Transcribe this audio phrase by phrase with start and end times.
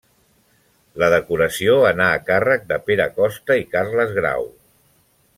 [1.01, 4.49] La decoració anà a càrrec de Pere Costa i Carles Grau.